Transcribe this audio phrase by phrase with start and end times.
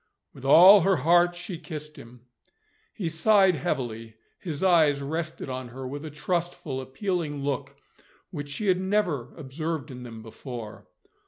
[0.33, 2.21] With all her heart she kissed him.
[2.91, 7.75] He sighed heavily; his eyes rested on her with a trustful appealing look
[8.31, 10.87] which she had never observed in them before.